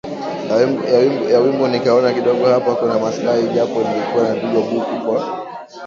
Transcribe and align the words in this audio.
ya 1.31 1.39
wimbo 1.41 1.65
nikaona 1.67 2.13
kidogo 2.13 2.45
hapa 2.45 2.75
kuna 2.75 2.99
maslahi 2.99 3.47
japo 3.49 3.81
nilikuwa 3.83 4.23
napigwa 4.27 4.61
buku 4.63 5.05
kwa 5.05 5.39